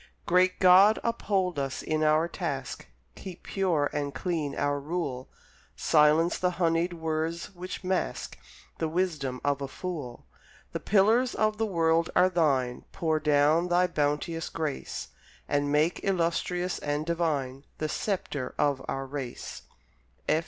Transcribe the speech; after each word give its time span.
Great 0.25 0.59
God, 0.59 0.97
uphold 1.03 1.59
us 1.59 1.83
in 1.83 2.01
our 2.03 2.27
task, 2.27 2.87
Keep 3.13 3.43
pure 3.43 3.87
and 3.93 4.15
clean 4.15 4.55
our 4.55 4.79
rule, 4.79 5.29
Silence 5.75 6.39
the 6.39 6.49
honeyed 6.57 6.93
words 6.93 7.53
which 7.53 7.83
mask 7.83 8.35
The 8.79 8.87
wisdom 8.87 9.39
of 9.43 9.59
the 9.59 9.67
fool; 9.67 10.25
The 10.71 10.79
pillars 10.79 11.35
of 11.35 11.59
the 11.59 11.67
world 11.67 12.09
are 12.15 12.29
Thine, 12.29 12.83
Pour 12.91 13.19
down 13.19 13.67
Thy 13.67 13.85
bounteous 13.85 14.49
grace, 14.49 15.09
And 15.47 15.71
make 15.71 15.99
illustrious 16.03 16.79
and 16.79 17.05
divine 17.05 17.65
The 17.77 17.87
sceptre 17.87 18.55
of 18.57 18.83
our 18.87 19.05
race. 19.05 19.61